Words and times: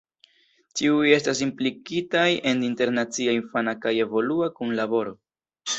Ĉiuj 0.79 1.11
estas 1.17 1.41
implikitaj 1.47 2.25
en 2.53 2.65
internacia 2.71 3.39
infana 3.43 3.79
kaj 3.87 3.97
evolua 4.09 4.53
kunlaboro. 4.59 5.17